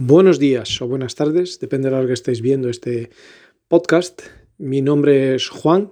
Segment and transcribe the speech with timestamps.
[0.00, 3.10] Buenos días o buenas tardes, depende de la hora que estéis viendo este
[3.66, 4.22] podcast.
[4.56, 5.90] Mi nombre es Juan,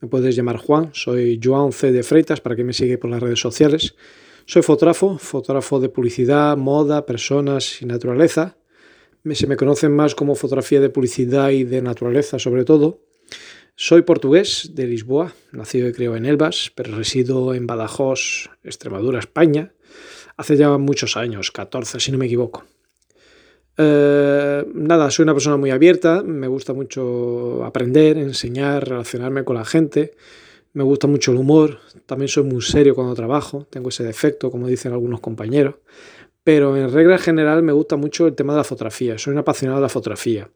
[0.00, 1.90] me puedes llamar Juan, soy Joan C.
[1.90, 3.94] de Freitas para quien me sigue por las redes sociales.
[4.44, 8.58] Soy fotógrafo, fotógrafo de publicidad, moda, personas y naturaleza.
[9.32, 13.00] Se me conocen más como fotografía de publicidad y de naturaleza sobre todo.
[13.76, 19.72] Soy portugués de Lisboa, nacido y criado en Elvas, pero resido en Badajoz, Extremadura, España,
[20.36, 22.64] hace ya muchos años, 14 si no me equivoco.
[23.80, 29.64] Eh, nada, soy una persona muy abierta, me gusta mucho aprender, enseñar, relacionarme con la
[29.64, 30.14] gente,
[30.72, 34.66] me gusta mucho el humor, también soy muy serio cuando trabajo, tengo ese defecto, como
[34.66, 35.76] dicen algunos compañeros,
[36.42, 39.78] pero en regla general me gusta mucho el tema de la fotografía, soy un apasionado
[39.78, 40.50] de la fotografía.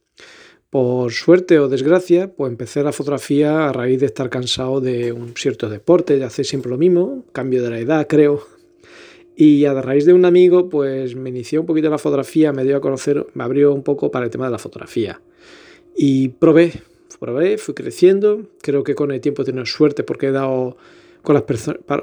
[0.68, 5.34] Por suerte o desgracia, pues empecé la fotografía a raíz de estar cansado de un
[5.36, 8.42] cierto deporte, de hacer siempre lo mismo, cambio de la edad, creo,
[9.44, 12.76] y a raíz de un amigo, pues me inició un poquito la fotografía, me dio
[12.76, 15.20] a conocer, me abrió un poco para el tema de la fotografía.
[15.96, 16.72] Y probé,
[17.18, 18.46] probé, fui creciendo.
[18.62, 20.76] Creo que con el tiempo he tenido suerte porque he dado
[21.22, 21.42] con las,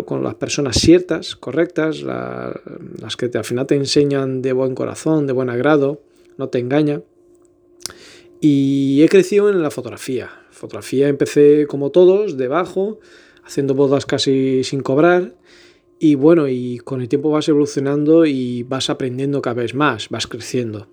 [0.04, 5.32] con las personas ciertas, correctas, las que al final te enseñan de buen corazón, de
[5.32, 6.02] buen agrado,
[6.38, 7.06] no te engañan.
[8.42, 10.30] Y he crecido en la fotografía.
[10.52, 13.00] Fotografía empecé como todos, debajo,
[13.46, 15.40] haciendo bodas casi sin cobrar
[16.00, 20.28] y bueno, y con el tiempo vas evolucionando y vas aprendiendo cada vez más, vas
[20.28, 20.88] creciendo.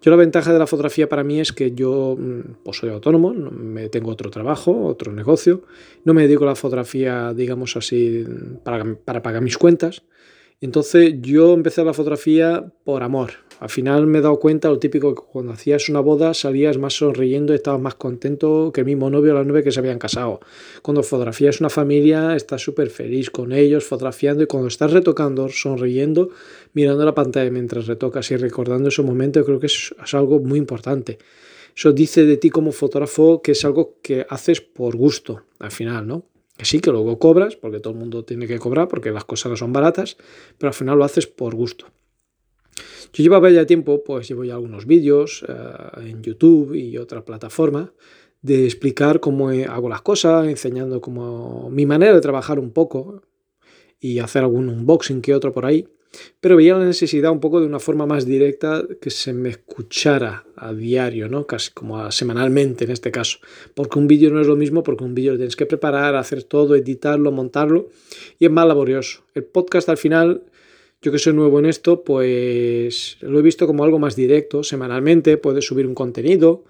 [0.00, 3.32] Yo la ventaja de la fotografía para mí es que yo mm, pues soy autónomo,
[3.34, 5.62] me tengo otro trabajo, otro negocio,
[6.04, 8.24] no me dedico a la fotografía, digamos así,
[8.62, 10.02] para, para pagar mis cuentas.
[10.60, 15.14] Entonces yo empecé la fotografía por amor, al final me he dado cuenta, lo típico,
[15.14, 19.08] que cuando hacías una boda salías más sonriendo y estabas más contento que el mismo
[19.08, 20.40] novio o la novia que se habían casado.
[20.82, 26.30] Cuando fotografías una familia, estás súper feliz con ellos, fotografiando y cuando estás retocando, sonriendo,
[26.74, 30.58] mirando la pantalla mientras retocas y recordando ese momento, creo que es, es algo muy
[30.58, 31.18] importante.
[31.74, 36.06] Eso dice de ti como fotógrafo que es algo que haces por gusto, al final,
[36.06, 36.24] ¿no?
[36.56, 39.50] Que sí, que luego cobras, porque todo el mundo tiene que cobrar, porque las cosas
[39.50, 40.16] no son baratas,
[40.56, 41.86] pero al final lo haces por gusto.
[43.12, 47.92] Yo llevaba ya tiempo, pues llevo ya algunos vídeos eh, en YouTube y otra plataforma
[48.42, 53.22] de explicar cómo hago las cosas, enseñando como mi manera de trabajar un poco
[53.98, 55.88] y hacer algún unboxing que otro por ahí.
[56.40, 60.46] Pero veía la necesidad un poco de una forma más directa que se me escuchara
[60.54, 61.46] a diario, ¿no?
[61.46, 63.38] Casi como semanalmente en este caso.
[63.74, 66.44] Porque un vídeo no es lo mismo, porque un vídeo lo tienes que preparar, hacer
[66.44, 67.88] todo, editarlo, montarlo
[68.38, 69.24] y es más laborioso.
[69.34, 70.44] El podcast al final
[71.02, 75.36] yo que soy nuevo en esto, pues lo he visto como algo más directo, semanalmente,
[75.36, 76.64] puedes subir un contenido,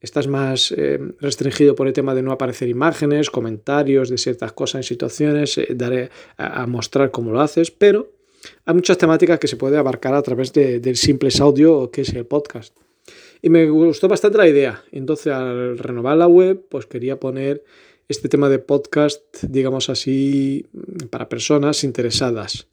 [0.00, 4.80] estás más eh, restringido por el tema de no aparecer imágenes, comentarios de ciertas cosas
[4.80, 8.12] en situaciones, eh, daré a, mostrar cómo lo haces, pero
[8.64, 12.26] hay muchas temáticas que se puede abarcar a través del simple audio que es el
[12.26, 12.76] podcast.
[13.42, 14.84] Y me gustó bastante la idea.
[14.92, 17.64] Entonces, al renovar la web, pues quería poner
[18.08, 20.66] este tema de podcast, digamos así,
[21.10, 22.66] para personas interesadas.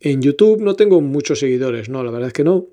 [0.00, 2.66] En YouTube no tengo muchos seguidores, no, la verdad es que no.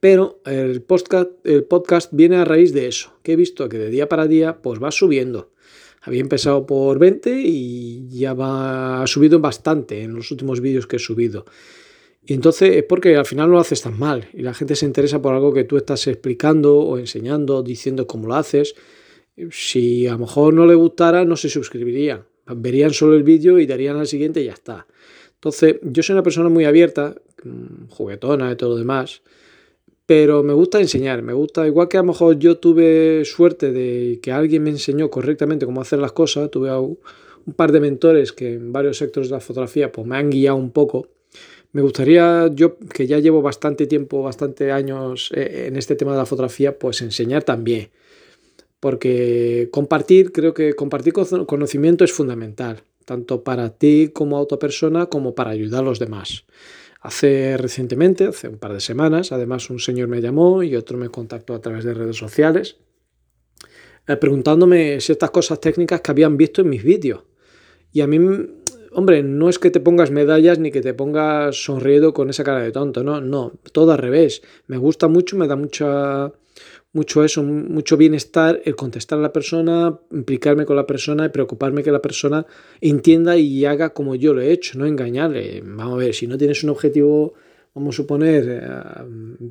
[0.00, 3.90] Pero el podcast, el podcast viene a raíz de eso, que he visto que de
[3.90, 5.52] día para día pues va subiendo.
[6.02, 10.96] Había empezado por 20 y ya va ha subido bastante en los últimos vídeos que
[10.96, 11.46] he subido.
[12.24, 14.86] Y entonces es porque al final no lo haces tan mal y la gente se
[14.86, 18.74] interesa por algo que tú estás explicando o enseñando, diciendo cómo lo haces.
[19.50, 22.24] Si a lo mejor no le gustara, no se suscribirían.
[22.46, 24.86] Verían solo el vídeo y darían al siguiente y ya está.
[25.46, 27.14] Entonces, yo soy una persona muy abierta,
[27.44, 29.22] mm, juguetona y todo lo demás,
[30.04, 34.18] pero me gusta enseñar, me gusta, igual que a lo mejor yo tuve suerte de
[34.20, 38.54] que alguien me enseñó correctamente cómo hacer las cosas, tuve un par de mentores que
[38.54, 41.06] en varios sectores de la fotografía pues me han guiado un poco.
[41.70, 46.18] Me gustaría, yo que ya llevo bastante tiempo, bastante años eh, en este tema de
[46.18, 47.90] la fotografía, pues enseñar también.
[48.80, 55.52] Porque compartir, creo que compartir conocimiento es fundamental tanto para ti como autopersona como para
[55.52, 56.44] ayudar a los demás.
[57.00, 61.08] Hace recientemente, hace un par de semanas, además un señor me llamó y otro me
[61.08, 62.76] contactó a través de redes sociales
[64.08, 67.24] eh, preguntándome ciertas cosas técnicas que habían visto en mis vídeos.
[67.92, 68.18] Y a mí,
[68.92, 72.60] hombre, no es que te pongas medallas ni que te pongas sonriendo con esa cara
[72.60, 74.42] de tonto, no, no, todo al revés.
[74.66, 76.32] Me gusta mucho, me da mucha
[76.96, 81.82] mucho eso, mucho bienestar, el contestar a la persona, implicarme con la persona y preocuparme
[81.82, 82.46] que la persona
[82.80, 85.62] entienda y haga como yo lo he hecho, no engañarle.
[85.62, 87.34] Vamos a ver, si no tienes un objetivo,
[87.74, 88.62] vamos a suponer, eh,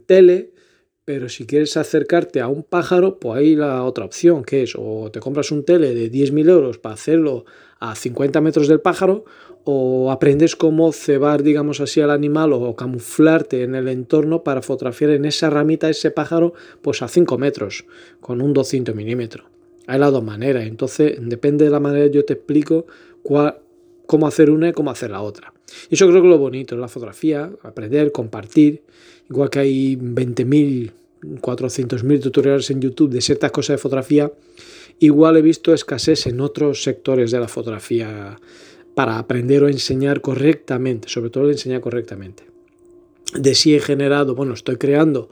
[0.08, 0.54] tele,
[1.06, 5.12] pero si quieres acercarte a un pájaro, pues hay la otra opción, que es o
[5.12, 7.46] te compras un tele de 10.000 euros para hacerlo
[7.80, 9.26] a 50 metros del pájaro,
[9.66, 15.10] o aprendes cómo cebar, digamos así, al animal o camuflarte en el entorno para fotografiar
[15.10, 16.54] en esa ramita ese pájaro
[16.84, 17.86] pues a 5 metros
[18.22, 19.48] con un 200 milímetros.
[19.88, 22.86] Hay las dos maneras, entonces depende de la manera yo te explico
[23.24, 23.58] cuál,
[24.06, 25.52] cómo hacer una y cómo hacer la otra.
[25.90, 28.84] Y eso creo que es lo bonito la fotografía, aprender, compartir,
[29.30, 30.92] igual que hay 20.000,
[31.42, 34.32] 400.000 tutoriales en YouTube de ciertas cosas de fotografía,
[35.00, 38.38] igual he visto escasez en otros sectores de la fotografía
[38.96, 42.44] para aprender o enseñar correctamente, sobre todo enseñar correctamente.
[43.34, 45.30] De sí he generado, bueno, estoy creando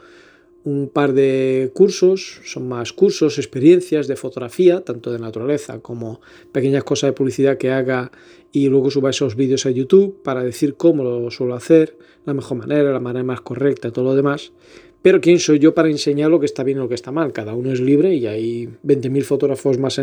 [0.66, 6.22] un par de cursos, son más cursos, experiencias de fotografía, tanto de naturaleza como
[6.52, 8.12] pequeñas cosas de publicidad que haga
[8.52, 12.58] y luego suba esos vídeos a YouTube para decir cómo lo suelo hacer, la mejor
[12.58, 14.54] manera, la manera más correcta, todo lo demás.
[15.02, 17.34] Pero ¿quién soy yo para enseñar lo que está bien y lo que está mal?
[17.34, 20.02] Cada uno es libre y hay 20.000 fotógrafos más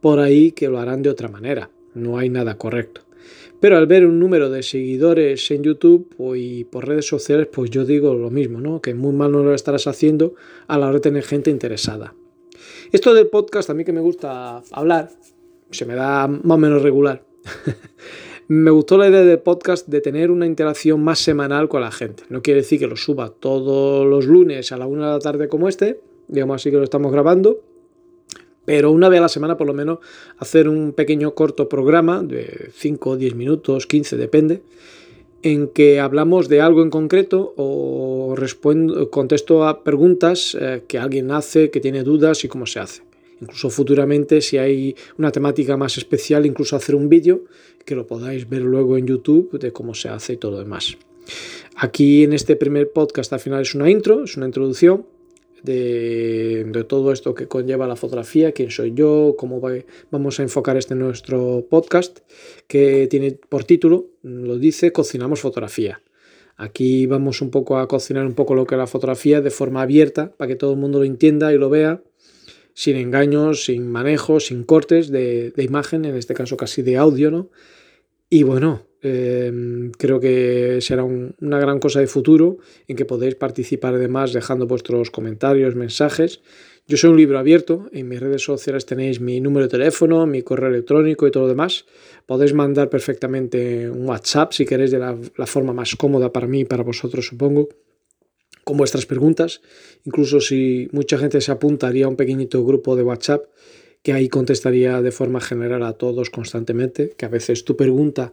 [0.00, 3.02] por ahí que lo harán de otra manera no hay nada correcto.
[3.60, 7.84] Pero al ver un número de seguidores en YouTube y por redes sociales, pues yo
[7.84, 8.80] digo lo mismo, ¿no?
[8.82, 10.34] Que muy mal no lo estarás haciendo
[10.66, 12.14] a la hora de tener gente interesada.
[12.92, 15.10] Esto del podcast a mí que me gusta hablar,
[15.70, 17.24] se me da más o menos regular.
[18.48, 22.24] me gustó la idea del podcast de tener una interacción más semanal con la gente.
[22.28, 25.48] No quiere decir que lo suba todos los lunes a la una de la tarde
[25.48, 27.60] como este, digamos así que lo estamos grabando,
[28.66, 30.00] pero una vez a la semana por lo menos
[30.36, 34.62] hacer un pequeño corto programa de 5, 10 minutos, 15, depende,
[35.42, 38.34] en que hablamos de algo en concreto o
[39.10, 43.02] contesto a preguntas eh, que alguien hace, que tiene dudas y cómo se hace.
[43.40, 47.44] Incluso futuramente, si hay una temática más especial, incluso hacer un vídeo
[47.84, 50.96] que lo podáis ver luego en YouTube de cómo se hace y todo lo demás.
[51.76, 55.06] Aquí en este primer podcast al final es una intro, es una introducción
[55.66, 59.60] de, todo esto que conlleva la fotografía, quién soy yo, cómo
[60.10, 62.20] vamos a enfocar este nuestro podcast,
[62.66, 66.00] que tiene por título, lo dice, Cocinamos fotografía.
[66.56, 69.82] Aquí vamos un poco a cocinar un poco lo que es la fotografía de forma
[69.82, 72.02] abierta, para que todo el mundo lo entienda y lo vea,
[72.72, 77.30] sin engaños, sin manejos, sin cortes de, de imagen, en este caso casi de audio,
[77.30, 77.50] ¿no?
[78.30, 82.58] Y bueno, Em, creo que será una gran cosa de futuro
[82.88, 86.40] en que podéis participar además dejando vuestros comentarios, mensajes.
[86.88, 90.42] Yo soy un libro abierto, en mis redes sociales tenéis mi número de teléfono, mi
[90.42, 91.84] correo electrónico y todo lo demás.
[92.26, 96.60] Podéis mandar perfectamente un WhatsApp si queréis de la, la forma más cómoda para mí
[96.62, 97.68] y para vosotros supongo
[98.64, 99.60] con vuestras preguntas.
[100.02, 103.44] Incluso si mucha gente se apuntaría a un pequeñito grupo de WhatsApp
[104.02, 108.32] que ahí contestaría de forma general a todos constantemente, que a veces tu pregunta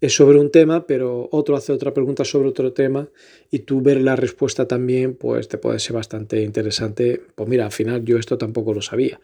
[0.00, 3.08] es sobre un tema, pero otro hace otra pregunta sobre otro tema
[3.50, 7.20] y tú ver la respuesta también, pues te puede ser bastante interesante.
[7.34, 9.20] Pues mira, al final yo esto tampoco lo sabía.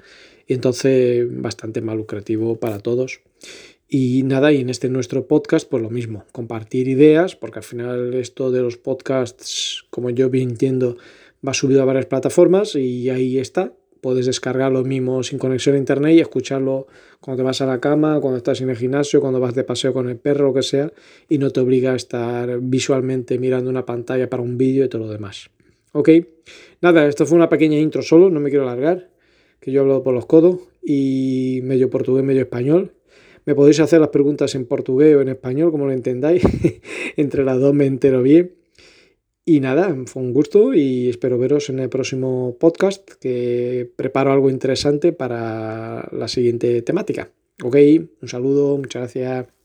[0.46, 3.20] Y entonces bastante más lucrativo para todos.
[3.88, 8.14] Y nada, y en este nuestro podcast, pues lo mismo, compartir ideas, porque al final
[8.14, 10.96] esto de los podcasts, como yo bien entiendo,
[11.46, 13.72] va subido a varias plataformas y ahí está,
[14.06, 16.86] puedes descargarlo mismo sin conexión a internet y escucharlo
[17.20, 19.92] cuando te vas a la cama, cuando estás en el gimnasio, cuando vas de paseo
[19.92, 20.92] con el perro, lo que sea,
[21.28, 25.06] y no te obliga a estar visualmente mirando una pantalla para un vídeo y todo
[25.06, 25.50] lo demás.
[25.90, 26.10] ¿Ok?
[26.82, 29.10] Nada, esto fue una pequeña intro solo, no me quiero alargar,
[29.58, 32.92] que yo he hablado por los codos y medio portugués, medio español.
[33.44, 36.44] Me podéis hacer las preguntas en portugués o en español, como lo entendáis.
[37.16, 38.52] Entre las dos me entero bien.
[39.48, 44.50] Y nada, fue un gusto y espero veros en el próximo podcast que preparo algo
[44.50, 47.30] interesante para la siguiente temática.
[47.62, 47.76] Ok,
[48.22, 49.55] un saludo, muchas gracias.